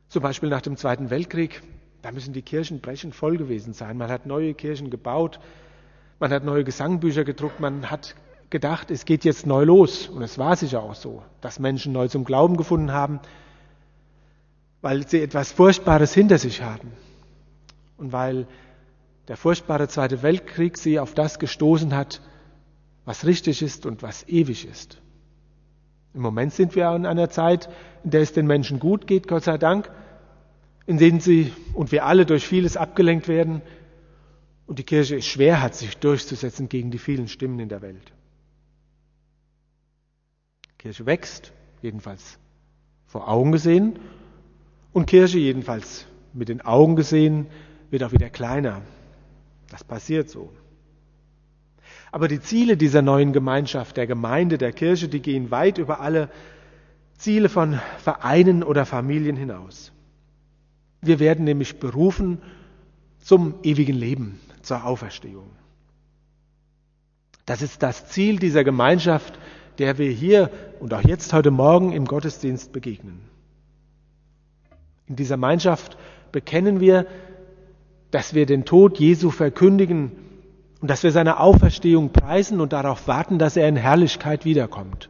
Zum 0.07 0.23
Beispiel 0.23 0.50
nach 0.50 0.61
dem 0.61 0.77
Zweiten 0.77 1.09
Weltkrieg, 1.09 1.61
da 2.01 2.11
müssen 2.11 2.33
die 2.33 2.41
Kirchen 2.41 2.81
brechend 2.81 3.15
voll 3.15 3.38
gewesen 3.38 3.73
sein. 3.73 3.97
Man 3.97 4.09
hat 4.09 4.25
neue 4.25 4.53
Kirchen 4.53 4.89
gebaut, 4.89 5.39
man 6.19 6.31
hat 6.31 6.43
neue 6.43 6.63
Gesangbücher 6.63 7.23
gedruckt, 7.23 7.59
man 7.59 7.89
hat 7.89 8.15
gedacht, 8.50 8.91
es 8.91 9.05
geht 9.05 9.23
jetzt 9.23 9.45
neu 9.45 9.63
los. 9.63 10.07
Und 10.07 10.21
es 10.21 10.38
war 10.38 10.55
sicher 10.55 10.81
auch 10.81 10.95
so, 10.95 11.23
dass 11.41 11.59
Menschen 11.59 11.93
neu 11.93 12.07
zum 12.07 12.25
Glauben 12.25 12.57
gefunden 12.57 12.91
haben, 12.91 13.19
weil 14.81 15.07
sie 15.07 15.21
etwas 15.21 15.51
Furchtbares 15.51 16.13
hinter 16.13 16.38
sich 16.38 16.61
haben. 16.61 16.91
Und 17.97 18.11
weil 18.11 18.47
der 19.27 19.38
furchtbare 19.38 19.88
Zweite 19.88 20.23
Weltkrieg 20.23 20.77
sie 20.77 21.00
auf 21.00 21.13
das 21.13 21.39
gestoßen 21.39 21.95
hat, 21.95 22.21
was 23.05 23.25
richtig 23.25 23.62
ist 23.62 23.86
und 23.86 24.03
was 24.03 24.27
ewig 24.27 24.67
ist. 24.67 25.01
Im 26.13 26.22
Moment 26.22 26.53
sind 26.53 26.75
wir 26.75 26.93
in 26.93 27.05
einer 27.05 27.29
Zeit, 27.29 27.70
in 28.03 28.12
der 28.12 28.22
es 28.22 28.34
den 28.34 28.46
Menschen 28.46 28.79
gut 28.79 29.08
geht, 29.08 29.27
Gott 29.27 29.43
sei 29.43 29.58
Dank, 29.58 29.89
in 30.86 30.98
denen 30.98 31.20
sie 31.20 31.53
und 31.74 31.91
wir 31.91 32.05
alle 32.05 32.25
durch 32.25 32.46
vieles 32.46 32.75
abgelenkt 32.75 33.27
werden 33.27 33.62
und 34.67 34.79
die 34.79 34.84
Kirche 34.84 35.17
es 35.17 35.25
schwer 35.25 35.62
hat, 35.62 35.75
sich 35.75 35.98
durchzusetzen 35.98 36.70
gegen 36.70 36.91
die 36.91 36.98
vielen 36.98 37.27
Stimmen 37.27 37.60
in 37.60 37.70
der 37.70 37.81
Welt. 37.81 38.12
Kirche 40.77 41.05
wächst, 41.05 41.53
jedenfalls 41.81 42.39
vor 43.05 43.27
Augen 43.27 43.51
gesehen, 43.51 44.00
und 44.93 45.05
Kirche 45.05 45.39
jedenfalls 45.39 46.05
mit 46.34 46.50
den 46.50 46.62
Augen 46.62 46.96
gesehen 46.96 47.48
wird 47.89 48.03
auch 48.03 48.12
wieder 48.12 48.29
kleiner. 48.29 48.81
Das 49.70 49.84
passiert 49.84 50.29
so. 50.29 50.51
Aber 52.12 52.27
die 52.27 52.41
Ziele 52.41 52.75
dieser 52.75 53.01
neuen 53.01 53.32
Gemeinschaft, 53.32 53.96
der 53.96 54.06
Gemeinde, 54.06 54.58
der 54.58 54.74
Kirche, 54.74 55.08
die 55.08 55.22
gehen 55.22 55.50
weit 55.50 55.77
über 55.77 56.01
alle 56.01 56.30
Ziele 57.18 57.48
von 57.48 57.80
Vereinen 58.00 58.63
oder 58.63 58.86
Familien 58.86 59.38
hinaus. 59.38 59.94
Wir 61.01 61.20
werden 61.20 61.46
nämlich 61.46 61.80
berufen 61.80 62.41
zum 63.20 63.56
ewigen 63.63 63.96
Leben, 63.96 64.39
zur 64.62 64.86
Auferstehung. 64.86 65.50
Das 67.46 67.62
ist 67.62 67.82
das 67.82 68.08
Ziel 68.08 68.39
dieser 68.39 68.63
Gemeinschaft, 68.63 69.39
der 69.77 69.98
wir 69.98 70.12
hier 70.12 70.51
und 70.80 70.94
auch 70.94 71.03
jetzt 71.03 71.34
heute 71.34 71.50
Morgen 71.50 71.91
im 71.94 72.06
Gottesdienst 72.06 72.72
begegnen. 72.72 73.22
In 75.08 75.15
dieser 75.15 75.36
Gemeinschaft 75.36 75.98
bekennen 76.32 76.80
wir, 76.80 77.08
dass 78.12 78.34
wir 78.34 78.46
den 78.46 78.65
Tod 78.65 79.00
Jesu 79.00 79.32
verkündigen 79.32 80.12
und 80.81 80.89
dass 80.89 81.03
wir 81.03 81.11
seine 81.11 81.39
Auferstehung 81.39 82.11
preisen 82.11 82.59
und 82.59 82.73
darauf 82.73 83.07
warten, 83.07 83.38
dass 83.38 83.55
er 83.55 83.69
in 83.69 83.75
Herrlichkeit 83.75 84.45
wiederkommt. 84.45 85.09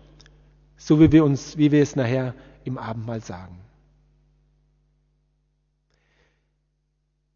So 0.75 0.99
wie 0.99 1.11
wir 1.13 1.23
uns, 1.23 1.57
wie 1.57 1.71
wir 1.71 1.81
es 1.81 1.95
nachher 1.95 2.35
im 2.65 2.77
Abendmahl 2.77 3.21
sagen. 3.21 3.57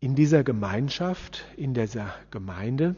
In 0.01 0.15
dieser 0.15 0.43
Gemeinschaft, 0.43 1.45
in 1.55 1.73
dieser 1.73 2.13
Gemeinde, 2.29 2.95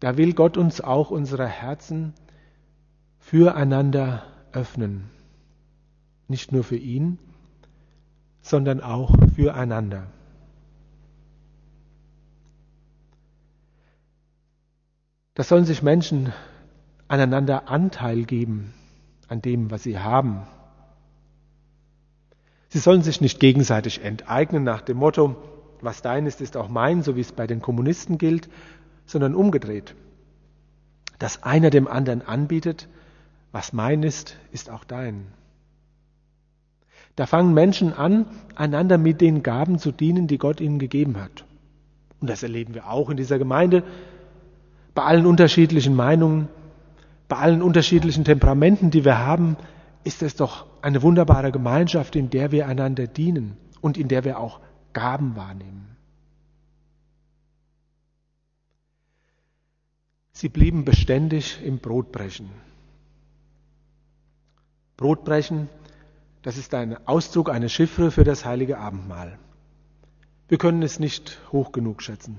da 0.00 0.16
will 0.16 0.32
Gott 0.32 0.56
uns 0.56 0.80
auch 0.80 1.10
unsere 1.10 1.46
Herzen 1.46 2.14
füreinander 3.18 4.24
öffnen. 4.52 5.10
Nicht 6.26 6.52
nur 6.52 6.64
für 6.64 6.76
ihn, 6.76 7.18
sondern 8.40 8.80
auch 8.80 9.14
füreinander. 9.34 10.06
Das 15.34 15.48
sollen 15.48 15.64
sich 15.64 15.82
Menschen 15.82 16.32
aneinander 17.08 17.68
Anteil 17.68 18.24
geben 18.24 18.72
an 19.28 19.42
dem, 19.42 19.70
was 19.70 19.82
sie 19.82 19.98
haben. 19.98 20.46
Sie 22.68 22.78
sollen 22.78 23.02
sich 23.02 23.20
nicht 23.20 23.40
gegenseitig 23.40 24.02
enteignen 24.02 24.64
nach 24.64 24.80
dem 24.80 24.96
Motto, 24.96 25.36
was 25.80 26.02
dein 26.02 26.26
ist, 26.26 26.40
ist 26.40 26.56
auch 26.56 26.68
mein, 26.68 27.02
so 27.02 27.16
wie 27.16 27.20
es 27.20 27.32
bei 27.32 27.46
den 27.46 27.60
Kommunisten 27.60 28.18
gilt, 28.18 28.48
sondern 29.06 29.34
umgedreht. 29.34 29.94
Dass 31.18 31.42
einer 31.42 31.70
dem 31.70 31.88
anderen 31.88 32.22
anbietet, 32.22 32.88
was 33.52 33.72
mein 33.72 34.02
ist, 34.02 34.36
ist 34.50 34.70
auch 34.70 34.84
dein. 34.84 35.26
Da 37.16 37.26
fangen 37.26 37.54
Menschen 37.54 37.92
an, 37.92 38.26
einander 38.56 38.98
mit 38.98 39.20
den 39.20 39.42
Gaben 39.42 39.78
zu 39.78 39.92
dienen, 39.92 40.26
die 40.26 40.38
Gott 40.38 40.60
ihnen 40.60 40.78
gegeben 40.78 41.20
hat. 41.20 41.44
Und 42.20 42.28
das 42.28 42.42
erleben 42.42 42.74
wir 42.74 42.90
auch 42.90 43.10
in 43.10 43.16
dieser 43.16 43.38
Gemeinde, 43.38 43.84
bei 44.94 45.02
allen 45.02 45.26
unterschiedlichen 45.26 45.94
Meinungen, 45.94 46.48
bei 47.28 47.36
allen 47.36 47.62
unterschiedlichen 47.62 48.24
Temperamenten, 48.24 48.90
die 48.90 49.04
wir 49.04 49.18
haben, 49.18 49.56
ist 50.04 50.22
es 50.22 50.36
doch 50.36 50.66
eine 50.82 51.02
wunderbare 51.02 51.50
Gemeinschaft, 51.50 52.14
in 52.14 52.30
der 52.30 52.52
wir 52.52 52.68
einander 52.68 53.06
dienen 53.06 53.56
und 53.80 53.96
in 53.98 54.08
der 54.08 54.24
wir 54.24 54.38
auch 54.38 54.60
Gaben 54.92 55.34
wahrnehmen. 55.34 55.96
Sie 60.32 60.48
blieben 60.48 60.84
beständig 60.84 61.64
im 61.64 61.78
Brotbrechen. 61.78 62.50
Brotbrechen, 64.96 65.68
das 66.42 66.56
ist 66.56 66.74
ein 66.74 66.96
Ausdruck, 67.06 67.50
eine 67.50 67.68
Chiffre 67.68 68.10
für 68.10 68.24
das 68.24 68.44
heilige 68.44 68.78
Abendmahl. 68.78 69.38
Wir 70.48 70.58
können 70.58 70.82
es 70.82 71.00
nicht 71.00 71.38
hoch 71.50 71.72
genug 71.72 72.02
schätzen. 72.02 72.38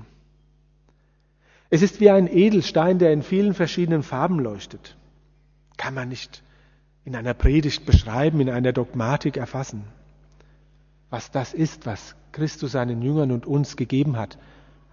Es 1.69 1.81
ist 1.81 1.99
wie 1.99 2.09
ein 2.09 2.27
Edelstein, 2.27 2.99
der 2.99 3.11
in 3.11 3.23
vielen 3.23 3.53
verschiedenen 3.53 4.03
Farben 4.03 4.39
leuchtet. 4.39 4.95
Kann 5.77 5.93
man 5.93 6.09
nicht 6.09 6.43
in 7.03 7.15
einer 7.15 7.33
Predigt 7.33 7.85
beschreiben, 7.85 8.39
in 8.39 8.49
einer 8.49 8.73
Dogmatik 8.73 9.37
erfassen. 9.37 9.83
Was 11.09 11.31
das 11.31 11.53
ist, 11.53 11.85
was 11.85 12.15
Christus 12.31 12.73
seinen 12.73 13.01
Jüngern 13.01 13.31
und 13.31 13.45
uns 13.45 13.77
gegeben 13.77 14.17
hat 14.17 14.37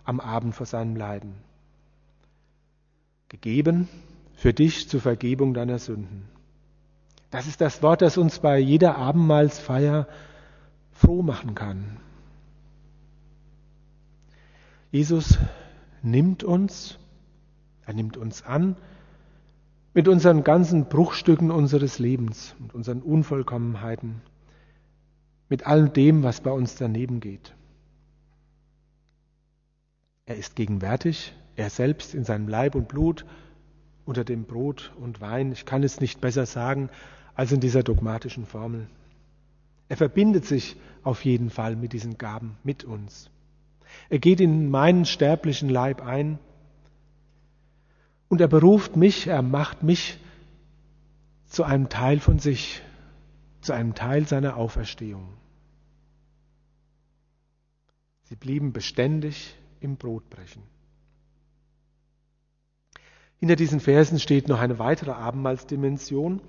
am 0.05 0.21
Abend 0.21 0.55
vor 0.55 0.67
seinem 0.67 0.97
Leiden. 0.97 1.35
Gegeben 3.29 3.89
für 4.35 4.53
dich 4.53 4.89
zur 4.89 5.01
Vergebung 5.01 5.55
deiner 5.55 5.79
Sünden. 5.79 6.29
Das 7.31 7.47
ist 7.47 7.61
das 7.61 7.83
Wort, 7.83 8.03
das 8.03 8.19
uns 8.19 8.41
bei 8.41 8.59
jeder 8.59 8.97
Abendmahlsfeier 8.97 10.07
froh 10.93 11.23
machen 11.23 11.55
kann. 11.55 11.97
Jesus 14.91 15.39
nimmt 16.03 16.45
uns, 16.45 16.99
er 17.87 17.95
nimmt 17.95 18.17
uns 18.17 18.43
an 18.43 18.77
mit 19.95 20.09
unseren 20.09 20.43
ganzen 20.43 20.87
Bruchstücken 20.87 21.51
unseres 21.51 21.99
Lebens, 21.99 22.55
und 22.59 22.75
unseren 22.75 23.03
Unvollkommenheiten, 23.03 24.23
mit 25.49 25.67
all 25.67 25.89
dem, 25.89 26.23
was 26.23 26.41
bei 26.41 26.51
uns 26.51 26.77
daneben 26.77 27.21
geht. 27.21 27.55
Er 30.25 30.37
ist 30.37 30.57
gegenwärtig, 30.57 31.35
er 31.57 31.69
selbst 31.69 32.15
in 32.15 32.25
seinem 32.25 32.49
Leib 32.49 32.75
und 32.75 32.89
Blut 32.89 33.27
unter 34.05 34.25
dem 34.25 34.45
Brot 34.45 34.93
und 34.99 35.21
Wein. 35.21 35.53
Ich 35.53 35.67
kann 35.67 35.83
es 35.83 36.01
nicht 36.01 36.21
besser 36.21 36.47
sagen 36.47 36.89
als 37.35 37.53
in 37.53 37.61
dieser 37.61 37.83
dogmatischen 37.83 38.47
Formel. 38.47 38.87
Er 39.89 39.97
verbindet 39.97 40.47
sich 40.47 40.77
auf 41.03 41.25
jeden 41.25 41.51
Fall 41.51 41.77
mit 41.77 41.93
diesen 41.93 42.17
Gaben, 42.17 42.57
mit 42.63 42.85
uns. 42.85 43.31
Er 44.09 44.19
geht 44.19 44.41
in 44.41 44.71
meinen 44.71 45.05
sterblichen 45.05 45.69
Leib 45.69 46.03
ein 46.03 46.39
und 48.29 48.41
er 48.41 48.49
beruft 48.49 48.97
mich, 48.97 49.27
er 49.27 49.43
macht 49.43 49.83
mich 49.83 50.19
zu 51.47 51.65
einem 51.65 51.89
Teil 51.89 52.19
von 52.19 52.39
sich, 52.39 52.83
zu 53.61 53.73
einem 53.73 53.95
Teil 53.95 54.27
seiner 54.27 54.57
Auferstehung. 54.57 55.29
Sie 58.23 58.37
blieben 58.37 58.73
beständig 58.73 59.55
im 59.81 59.97
Brotbrechen. 59.97 60.63
Hinter 63.39 63.57
diesen 63.57 63.81
Versen 63.81 64.19
steht 64.21 64.49
noch 64.49 64.61
eine 64.61 64.79
weitere 64.79 65.11
Abendmahlsdimension, 65.11 66.41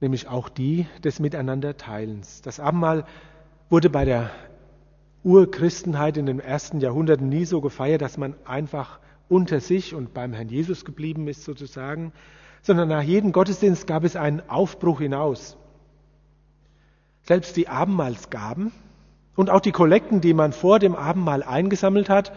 nämlich 0.00 0.28
auch 0.28 0.48
die 0.48 0.86
des 1.02 1.18
Miteinanderteilens. 1.18 2.42
Das 2.42 2.60
Abendmahl 2.60 3.06
wurde 3.70 3.90
bei 3.90 4.04
der 4.04 4.30
Urchristenheit 5.24 6.16
in 6.18 6.26
den 6.26 6.38
ersten 6.38 6.80
Jahrhunderten 6.80 7.28
nie 7.28 7.46
so 7.46 7.60
gefeiert, 7.60 8.02
dass 8.02 8.18
man 8.18 8.34
einfach 8.44 9.00
unter 9.28 9.60
sich 9.60 9.94
und 9.94 10.12
beim 10.14 10.34
Herrn 10.34 10.48
Jesus 10.48 10.84
geblieben 10.84 11.26
ist 11.28 11.44
sozusagen, 11.44 12.12
sondern 12.62 12.88
nach 12.88 13.02
jedem 13.02 13.32
Gottesdienst 13.32 13.86
gab 13.86 14.04
es 14.04 14.16
einen 14.16 14.42
Aufbruch 14.48 15.00
hinaus. 15.00 15.56
Selbst 17.22 17.56
die 17.56 17.68
Abendmahlsgaben 17.68 18.70
und 19.34 19.48
auch 19.48 19.60
die 19.60 19.72
Kollekten, 19.72 20.20
die 20.20 20.34
man 20.34 20.52
vor 20.52 20.78
dem 20.78 20.94
Abendmahl 20.94 21.42
eingesammelt 21.42 22.10
hat, 22.10 22.32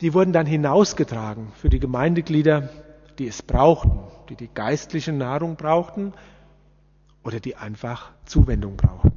die 0.00 0.14
wurden 0.14 0.32
dann 0.32 0.46
hinausgetragen 0.46 1.48
für 1.54 1.68
die 1.68 1.80
Gemeindeglieder, 1.80 2.70
die 3.18 3.28
es 3.28 3.42
brauchten, 3.42 4.00
die 4.30 4.36
die 4.36 4.48
geistliche 4.52 5.12
Nahrung 5.12 5.56
brauchten 5.56 6.14
oder 7.22 7.40
die 7.40 7.56
einfach 7.56 8.10
Zuwendung 8.24 8.76
brauchten 8.76 9.12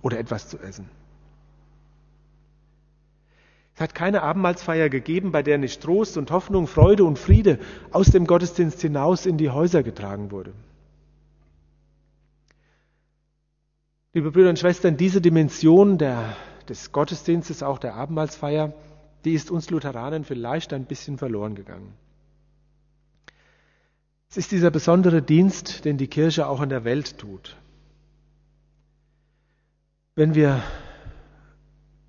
oder 0.00 0.18
etwas 0.18 0.48
zu 0.48 0.58
essen. 0.58 0.88
Es 3.76 3.82
hat 3.82 3.94
keine 3.94 4.22
Abendmahlsfeier 4.22 4.88
gegeben, 4.88 5.32
bei 5.32 5.42
der 5.42 5.58
nicht 5.58 5.82
Trost 5.82 6.16
und 6.16 6.30
Hoffnung, 6.30 6.66
Freude 6.66 7.04
und 7.04 7.18
Friede 7.18 7.58
aus 7.90 8.06
dem 8.06 8.26
Gottesdienst 8.26 8.80
hinaus 8.80 9.26
in 9.26 9.36
die 9.36 9.50
Häuser 9.50 9.82
getragen 9.82 10.30
wurde. 10.30 10.54
Liebe 14.14 14.30
Brüder 14.30 14.48
und 14.48 14.58
Schwestern, 14.58 14.96
diese 14.96 15.20
Dimension 15.20 15.98
der, 15.98 16.34
des 16.70 16.90
Gottesdienstes, 16.90 17.62
auch 17.62 17.78
der 17.78 17.96
Abendmahlsfeier, 17.96 18.72
die 19.26 19.34
ist 19.34 19.50
uns 19.50 19.68
Lutheranern 19.68 20.24
vielleicht 20.24 20.72
ein 20.72 20.86
bisschen 20.86 21.18
verloren 21.18 21.54
gegangen. 21.54 21.92
Es 24.30 24.38
ist 24.38 24.52
dieser 24.52 24.70
besondere 24.70 25.20
Dienst, 25.20 25.84
den 25.84 25.98
die 25.98 26.08
Kirche 26.08 26.48
auch 26.48 26.62
in 26.62 26.70
der 26.70 26.84
Welt 26.84 27.18
tut. 27.18 27.58
Wenn 30.14 30.34
wir 30.34 30.62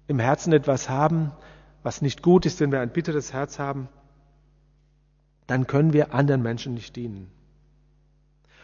im 0.08 0.20
Herzen 0.20 0.54
etwas 0.54 0.88
haben, 0.88 1.34
was 1.88 2.02
nicht 2.02 2.22
gut 2.22 2.46
ist, 2.46 2.60
wenn 2.60 2.74
wir 2.74 2.82
ein 2.82 2.92
bitteres 2.92 3.32
Herz 3.32 3.60
haben, 3.60 3.88
dann 5.48 5.68
können 5.68 5.94
wir 5.94 6.14
anderen 6.14 6.42
Menschen 6.42 6.74
nicht 6.74 6.98
dienen. 6.98 7.32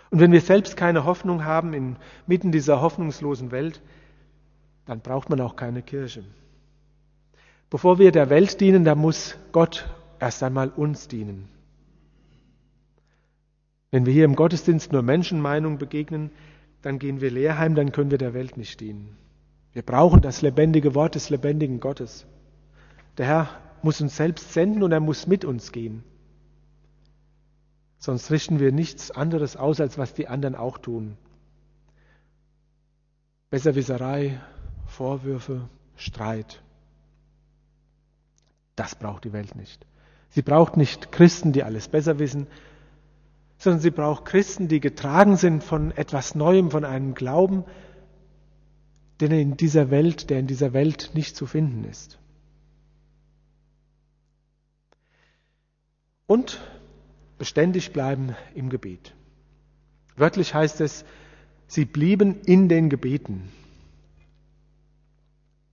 Und 0.09 0.19
wenn 0.19 0.33
wir 0.33 0.41
selbst 0.41 0.75
keine 0.75 1.05
Hoffnung 1.05 1.45
haben 1.45 1.73
inmitten 1.73 2.51
dieser 2.51 2.81
hoffnungslosen 2.81 3.51
Welt, 3.51 3.81
dann 4.85 4.99
braucht 4.99 5.29
man 5.29 5.39
auch 5.39 5.55
keine 5.55 5.81
Kirche. 5.81 6.25
Bevor 7.69 7.97
wir 7.97 8.11
der 8.11 8.29
Welt 8.29 8.59
dienen, 8.59 8.83
da 8.83 8.93
muss 8.93 9.37
Gott 9.53 9.89
erst 10.19 10.43
einmal 10.43 10.67
uns 10.67 11.07
dienen. 11.07 11.47
Wenn 13.89 14.05
wir 14.05 14.11
hier 14.11 14.25
im 14.25 14.35
Gottesdienst 14.35 14.91
nur 14.91 15.01
Menschenmeinung 15.01 15.77
begegnen, 15.77 16.29
dann 16.81 16.99
gehen 16.99 17.21
wir 17.21 17.31
leer 17.31 17.57
heim, 17.57 17.75
dann 17.75 17.93
können 17.93 18.11
wir 18.11 18.17
der 18.17 18.33
Welt 18.33 18.57
nicht 18.57 18.81
dienen. 18.81 19.15
Wir 19.71 19.81
brauchen 19.81 20.19
das 20.19 20.41
lebendige 20.41 20.93
Wort 20.93 21.15
des 21.15 21.29
lebendigen 21.29 21.79
Gottes. 21.79 22.27
Der 23.17 23.27
Herr 23.27 23.49
muss 23.81 24.01
uns 24.01 24.15
selbst 24.15 24.53
senden 24.53 24.83
und 24.83 24.91
er 24.91 24.99
muss 24.99 25.27
mit 25.27 25.45
uns 25.45 25.71
gehen. 25.71 26.03
Sonst 27.99 28.31
richten 28.31 28.59
wir 28.59 28.71
nichts 28.71 29.11
anderes 29.11 29.55
aus, 29.55 29.79
als 29.79 29.97
was 29.97 30.13
die 30.13 30.27
anderen 30.27 30.55
auch 30.55 30.77
tun. 30.77 31.17
Besserwisserei, 33.49 34.41
Vorwürfe, 34.87 35.69
Streit. 35.95 36.61
Das 38.75 38.95
braucht 38.95 39.23
die 39.23 39.33
Welt 39.33 39.55
nicht. 39.55 39.85
Sie 40.29 40.41
braucht 40.41 40.77
nicht 40.77 41.11
Christen, 41.11 41.53
die 41.53 41.63
alles 41.63 41.87
besser 41.87 42.17
wissen, 42.19 42.47
sondern 43.57 43.81
sie 43.81 43.91
braucht 43.91 44.25
Christen, 44.25 44.67
die 44.67 44.79
getragen 44.79 45.37
sind 45.37 45.63
von 45.63 45.91
etwas 45.91 46.35
Neuem, 46.35 46.71
von 46.71 46.83
einem 46.83 47.13
Glauben, 47.13 47.63
der 49.19 49.29
in 49.29 49.55
dieser 49.55 49.91
Welt, 49.91 50.29
der 50.29 50.39
in 50.39 50.47
dieser 50.47 50.73
Welt 50.73 51.11
nicht 51.13 51.35
zu 51.35 51.45
finden 51.45 51.85
ist. 51.85 52.19
Und 56.27 56.61
beständig 57.37 57.91
bleiben 57.91 58.35
im 58.55 58.69
Gebet. 58.69 59.13
Wörtlich 60.15 60.53
heißt 60.53 60.81
es, 60.81 61.05
sie 61.67 61.85
blieben 61.85 62.41
in 62.41 62.69
den 62.69 62.89
Gebeten. 62.89 63.49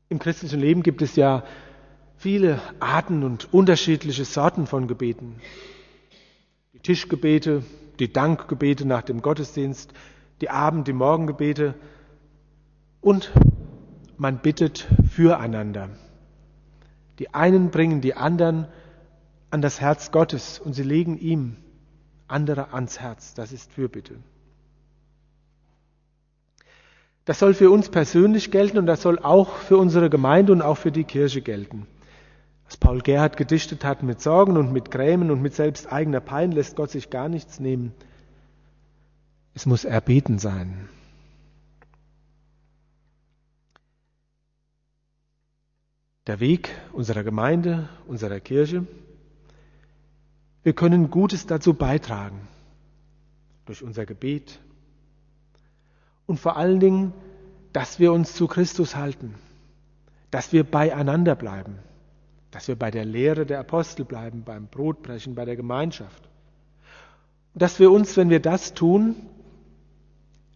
Im 0.09 0.19
christlichen 0.19 0.59
Leben 0.59 0.83
gibt 0.83 1.03
es 1.03 1.15
ja 1.15 1.45
viele 2.17 2.61
Arten 2.81 3.23
und 3.23 3.53
unterschiedliche 3.55 4.25
Sorten 4.25 4.67
von 4.67 4.89
Gebeten. 4.89 5.37
Die 6.73 6.81
Tischgebete, 6.81 7.65
die 7.99 8.13
Dankgebete 8.13 8.87
nach 8.87 9.03
dem 9.03 9.23
Gottesdienst, 9.23 9.93
die 10.41 10.51
Abend-, 10.51 10.89
die 10.89 10.93
Morgengebete 10.93 11.75
und 13.01 13.31
man 14.17 14.39
bittet 14.43 14.89
füreinander. 15.11 15.91
Die 17.19 17.33
einen 17.33 17.71
bringen 17.71 18.01
die 18.01 18.15
anderen 18.15 18.67
an 19.51 19.63
das 19.63 19.81
Herz 19.81 20.11
Gottes 20.11 20.59
und 20.59 20.75
sie 20.75 20.83
legen 20.83 21.19
ihm 21.19 21.57
andere 22.29 22.73
ans 22.73 23.01
Herz. 23.01 23.35
Das 23.35 23.53
ist 23.53 23.73
Fürbitte. 23.73 24.17
Das 27.25 27.39
soll 27.39 27.55
für 27.55 27.71
uns 27.71 27.89
persönlich 27.89 28.51
gelten 28.51 28.79
und 28.79 28.87
das 28.87 29.03
soll 29.03 29.19
auch 29.19 29.57
für 29.57 29.77
unsere 29.77 30.11
Gemeinde 30.11 30.53
und 30.53 30.63
auch 30.63 30.77
für 30.77 30.93
die 30.93 31.05
Kirche 31.05 31.43
gelten. 31.43 31.87
Was 32.65 32.77
Paul 32.77 33.01
Gerhard 33.01 33.37
gedichtet 33.37 33.85
hat, 33.85 34.03
mit 34.03 34.21
Sorgen 34.21 34.57
und 34.57 34.73
mit 34.73 34.91
Grämen 34.91 35.31
und 35.31 35.43
mit 35.43 35.55
selbst 35.55 35.93
eigener 35.93 36.21
Pein 36.21 36.53
lässt 36.53 36.77
Gott 36.77 36.91
sich 36.91 37.11
gar 37.11 37.29
nichts 37.29 37.61
nehmen. 37.61 37.93
Es 39.55 39.67
muss 39.67 39.85
erbeten 39.85 40.39
sein. 40.39 40.89
Der 46.27 46.39
Weg 46.39 46.71
unserer 46.93 47.25
Gemeinde, 47.25 47.89
unserer 48.07 48.39
Kirche, 48.39 48.87
wir 50.63 50.73
können 50.73 51.11
Gutes 51.11 51.47
dazu 51.47 51.75
beitragen, 51.75 52.49
durch 53.67 53.83
unser 53.83 54.07
Gebet 54.07 54.61
und 56.27 56.39
vor 56.39 56.57
allen 56.57 56.81
Dingen, 56.81 57.13
dass 57.73 57.99
wir 57.99 58.13
uns 58.13 58.35
zu 58.35 58.47
Christus 58.47 58.97
halten, 58.97 59.35
dass 60.31 60.53
wir 60.53 60.65
beieinander 60.65 61.35
bleiben, 61.35 61.79
dass 62.51 62.69
wir 62.69 62.77
bei 62.77 62.91
der 62.91 63.05
Lehre 63.05 63.47
der 63.47 63.61
Apostel 63.61 64.05
bleiben, 64.05 64.43
beim 64.45 64.67
Brotbrechen, 64.67 65.35
bei 65.35 65.45
der 65.45 65.57
Gemeinschaft. 65.57 66.29
Dass 67.55 67.79
wir 67.79 67.91
uns, 67.91 68.17
wenn 68.17 68.31
wir 68.31 68.41
das 68.41 68.75
tun, 68.75 69.17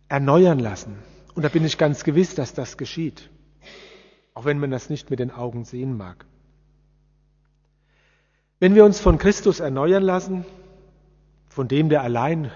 erneuern 0.09 0.59
lassen. 0.59 0.97
Und 1.35 1.43
da 1.43 1.49
bin 1.49 1.65
ich 1.65 1.79
ganz 1.79 2.05
gewiss, 2.05 2.35
dass 2.35 2.55
das 2.55 2.77
geschieht, 2.77 3.31
auch 4.35 4.45
wenn 4.45 4.61
man 4.61 4.71
das 4.71 4.91
nicht 4.91 5.11
mit 5.11 5.19
den 5.19 5.31
Augen 5.31 5.65
sehen 5.65 5.97
mag. 5.97 6.25
Wenn 8.61 8.75
wir 8.75 8.85
uns 8.85 9.01
von 9.01 9.19
Christus 9.19 9.61
erneuern 9.61 10.03
lassen, 10.03 10.45
von 11.49 11.69
dem, 11.69 11.89
der 11.89 12.03
allein 12.03 12.51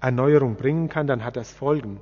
Erneuerung 0.00 0.56
bringen 0.56 0.88
kann, 0.88 1.06
dann 1.06 1.24
hat 1.24 1.36
das 1.36 1.52
Folgen. 1.52 2.00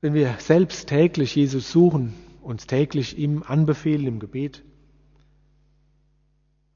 Wenn 0.00 0.14
wir 0.14 0.34
selbst 0.38 0.88
täglich 0.88 1.34
Jesus 1.34 1.70
suchen, 1.70 2.14
uns 2.42 2.66
täglich 2.66 3.18
ihm 3.18 3.42
anbefehlen 3.42 4.06
im 4.06 4.18
Gebet, 4.18 4.62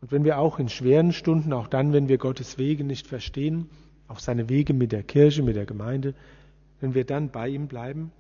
und 0.01 0.13
wenn 0.13 0.25
wir 0.25 0.39
auch 0.39 0.59
in 0.59 0.69
schweren 0.69 1.15
Stunden, 1.15 1.55
auch 1.55 1.67
dann, 1.67 1.95
wenn 1.95 2.09
wir 2.09 2.19
Gottes 2.19 2.59
Wege 2.59 2.85
nicht 2.85 3.07
verstehen, 3.07 3.71
auch 4.07 4.19
seine 4.19 4.51
Wege 4.51 4.75
mit 4.75 4.93
der 4.93 5.03
Kirche, 5.03 5.43
mit 5.43 5.57
der 5.57 5.65
Gemeinde, 5.65 6.15
wenn 6.81 6.93
wir 6.93 7.05
dann 7.07 7.31
bei 7.31 7.49
ihm 7.49 7.69
bleiben, 7.69 8.13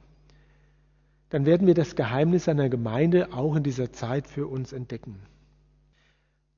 dann 1.30 1.46
werden 1.46 1.66
wir 1.66 1.74
das 1.74 1.96
Geheimnis 1.96 2.48
einer 2.48 2.68
Gemeinde 2.68 3.32
auch 3.32 3.56
in 3.56 3.62
dieser 3.62 3.92
Zeit 3.92 4.26
für 4.26 4.46
uns 4.46 4.72
entdecken. 4.72 5.20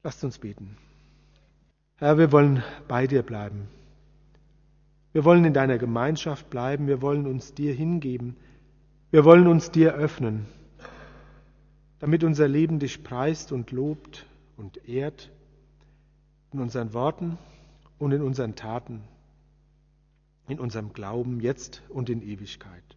Lasst 0.03 0.23
uns 0.25 0.39
beten. 0.39 0.77
Herr, 1.97 2.19
wir 2.19 2.31
wollen 2.31 2.63
bei 2.89 3.07
dir 3.07 3.23
bleiben. 3.23 3.69
Wir 5.13 5.25
wollen 5.25 5.45
in 5.45 5.55
deiner 5.55 5.79
Gemeinschaft 5.79 6.51
bleiben. 6.51 6.87
Wir 6.87 7.01
wollen 7.01 7.27
uns 7.27 7.55
dir 7.55 7.73
hingeben. 7.73 8.37
Wir 9.11 9.25
wollen 9.25 9.47
uns 9.47 9.71
dir 9.71 9.95
öffnen, 9.95 10.47
damit 12.01 12.25
unser 12.25 12.49
Leben 12.49 12.81
dich 12.81 13.03
preist 13.03 13.53
und 13.53 13.71
lobt 13.71 14.27
und 14.57 14.89
ehrt 14.89 15.31
in 16.53 16.61
unseren 16.61 16.93
Worten 16.93 17.39
und 17.99 18.13
in 18.13 18.21
unseren 18.21 18.57
Taten, 18.57 19.03
in 20.49 20.59
unserem 20.59 20.93
Glauben 20.93 21.41
jetzt 21.41 21.83
und 21.89 22.11
in 22.11 22.21
Ewigkeit. 22.21 22.97